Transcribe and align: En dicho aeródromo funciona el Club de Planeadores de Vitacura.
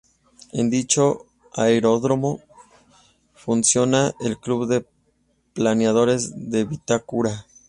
En 0.51 0.71
dicho 0.71 1.27
aeródromo 1.53 2.39
funciona 3.35 4.15
el 4.21 4.39
Club 4.39 4.65
de 4.67 4.87
Planeadores 5.53 6.49
de 6.49 6.65
Vitacura. 6.65 7.45